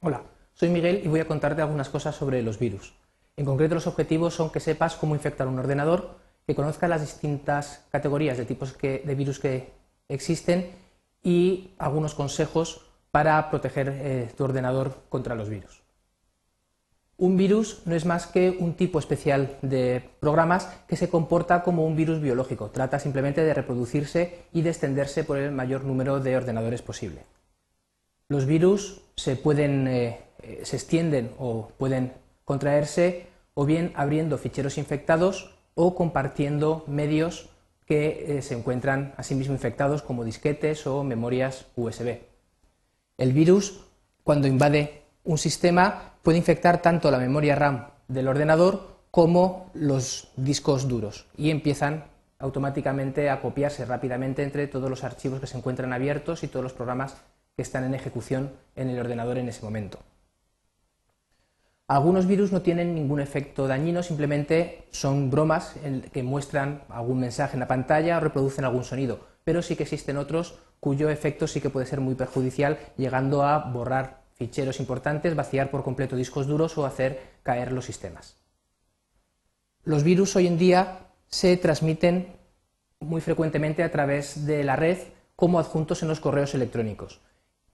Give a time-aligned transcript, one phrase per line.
[0.00, 0.22] Hola,
[0.54, 2.94] soy Miguel y voy a contarte algunas cosas sobre los virus.
[3.36, 7.84] En concreto, los objetivos son que sepas cómo infectar un ordenador, que conozcas las distintas
[7.90, 9.72] categorías de tipos de virus que
[10.08, 10.70] existen
[11.20, 15.82] y algunos consejos para proteger eh, tu ordenador contra los virus.
[17.16, 21.84] Un virus no es más que un tipo especial de programas que se comporta como
[21.84, 22.70] un virus biológico.
[22.70, 27.22] Trata simplemente de reproducirse y de extenderse por el mayor número de ordenadores posible.
[28.30, 32.12] Los virus se pueden, eh, eh, se extienden o pueden
[32.44, 37.48] contraerse o bien abriendo ficheros infectados o compartiendo medios
[37.86, 42.18] que eh, se encuentran asimismo infectados como disquetes o memorias USB.
[43.16, 43.80] El virus,
[44.24, 50.86] cuando invade un sistema, puede infectar tanto la memoria RAM del ordenador como los discos
[50.86, 52.04] duros y empiezan
[52.38, 56.74] automáticamente a copiarse rápidamente entre todos los archivos que se encuentran abiertos y todos los
[56.74, 57.16] programas
[57.58, 59.98] que están en ejecución en el ordenador en ese momento.
[61.88, 65.74] Algunos virus no tienen ningún efecto dañino, simplemente son bromas
[66.12, 70.18] que muestran algún mensaje en la pantalla o reproducen algún sonido, pero sí que existen
[70.18, 75.68] otros cuyo efecto sí que puede ser muy perjudicial, llegando a borrar ficheros importantes, vaciar
[75.68, 78.36] por completo discos duros o hacer caer los sistemas.
[79.82, 82.36] Los virus hoy en día se transmiten
[83.00, 84.98] muy frecuentemente a través de la red
[85.34, 87.20] como adjuntos en los correos electrónicos.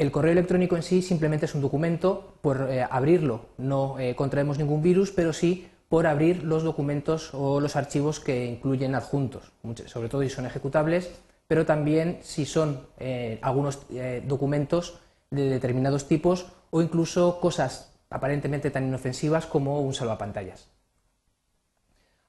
[0.00, 4.56] El correo electrónico en sí simplemente es un documento, por eh, abrirlo no eh, contraemos
[4.56, 9.52] ningún virus, pero sí por abrir los documentos o los archivos que incluyen adjuntos,
[9.84, 11.10] sobre todo si son ejecutables,
[11.46, 13.80] pero también si son eh, algunos
[14.26, 20.68] documentos de determinados tipos o incluso cosas aparentemente tan inofensivas como un salvapantallas.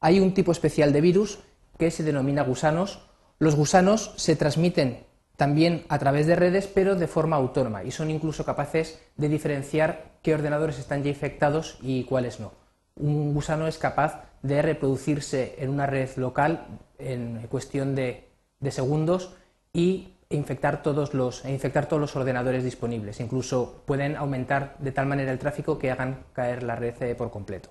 [0.00, 1.38] Hay un tipo especial de virus
[1.78, 2.98] que se denomina gusanos.
[3.38, 5.04] Los gusanos se transmiten
[5.40, 10.18] también a través de redes, pero de forma autónoma, y son incluso capaces de diferenciar
[10.20, 12.52] qué ordenadores están ya infectados y cuáles no.
[12.94, 16.66] Un gusano es capaz de reproducirse en una red local
[16.98, 18.28] en cuestión de,
[18.68, 19.34] segundos
[19.72, 23.18] y infectar todos, los, e infectar todos los ordenadores disponibles.
[23.18, 27.30] Incluso pueden aumentar de tal manera el tráfico que hagan caer la red eh, por
[27.30, 27.70] completo.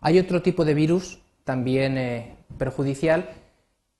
[0.00, 3.30] Hay otro tipo de virus también eh, perjudicial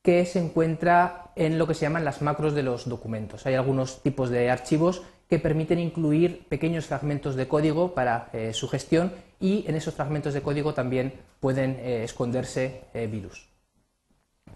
[0.03, 3.47] que se encuentra en lo que se llaman las macros de los documentos.
[3.47, 8.69] Hay algunos tipos de archivos que permiten incluir pequeños fragmentos de código para eh, su
[8.69, 13.49] gestión y en esos fragmentos de código también pueden eh, esconderse eh, virus.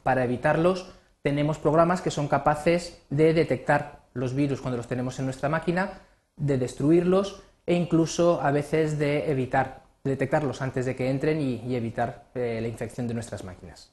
[0.02, 0.90] Para evitarlos
[1.22, 6.00] tenemos programas que son capaces de detectar los virus cuando los tenemos en nuestra máquina,
[6.36, 12.24] de destruirlos e incluso a veces de evitar, detectarlos antes de que entren y evitar
[12.34, 13.92] la infección de nuestras máquinas.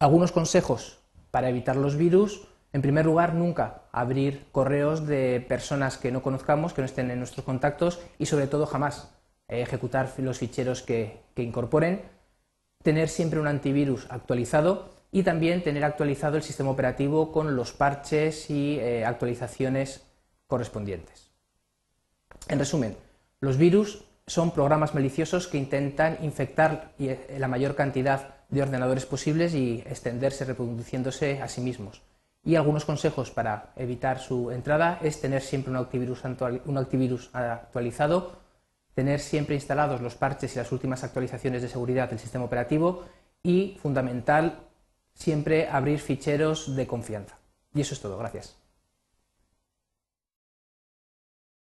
[0.00, 0.98] Algunos consejos
[1.30, 2.48] para evitar los virus.
[2.72, 7.18] En primer lugar, nunca abrir correos de personas que no conozcamos, que no estén en
[7.18, 9.10] nuestros contactos y sobre todo jamás
[9.46, 12.00] ejecutar los ficheros que, incorporen.
[12.82, 18.48] Tener siempre un antivirus actualizado y también tener actualizado el sistema operativo con los parches
[18.48, 20.06] y eh, actualizaciones
[20.46, 21.30] correspondientes.
[22.48, 22.96] En resumen,
[23.40, 29.54] los virus son programas maliciosos que intentan infectar eh, la mayor cantidad de ordenadores posibles
[29.54, 32.02] y extenderse reproduciéndose a sí mismos.
[32.42, 38.38] Y algunos consejos para evitar su entrada es tener siempre un antivirus, actualizado,
[38.94, 43.04] tener siempre instalados los parches y las últimas actualizaciones de seguridad del sistema operativo
[43.42, 44.60] y, fundamental,
[45.14, 47.38] siempre abrir ficheros de confianza.
[47.74, 48.16] Y eso es todo.
[48.18, 48.59] Gracias.